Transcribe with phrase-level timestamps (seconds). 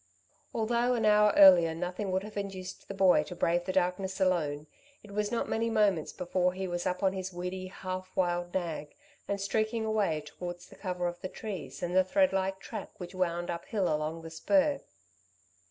[0.51, 4.65] Although an hour earlier nothing would have induced the boy to brave the darkness alone,
[5.03, 8.95] it was not many moments before he was up on his weedy, half wild nag
[9.27, 13.51] and streaking away towards the cover of the trees and the threadlike track which wound
[13.51, 14.81] uphill along the spur.